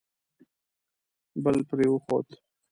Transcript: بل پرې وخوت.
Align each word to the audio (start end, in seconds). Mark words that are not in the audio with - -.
بل 1.43 1.57
پرې 1.69 1.87
وخوت. 1.89 2.27